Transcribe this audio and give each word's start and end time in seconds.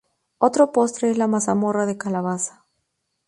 Otro 0.39 0.71
postre 0.71 1.11
es 1.11 1.17
la 1.19 1.27
mazamorra 1.27 1.85
de 1.85 1.95
calabaza. 1.99 2.65